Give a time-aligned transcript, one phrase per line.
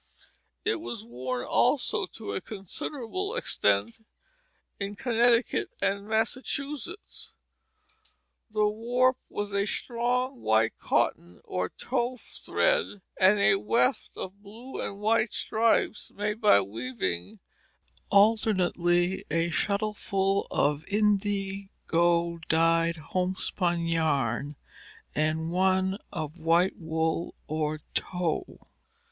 [0.65, 4.03] It was worn also to a considerable extent
[4.79, 7.33] in Connecticut and Massachusetts.
[8.49, 15.33] The warp was strong white cotton or tow thread, the weft of blue and white
[15.33, 17.37] stripes made by weaving
[18.09, 24.55] alternately a shuttleful of indigo dyed homespun yarn
[25.13, 28.65] and one of white wool or tow.